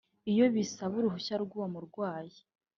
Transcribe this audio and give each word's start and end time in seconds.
ibyo 0.29 0.45
bisaba 0.55 0.93
uruhushya 0.99 1.35
rw’uwo 1.43 1.67
murwayi 1.73 2.37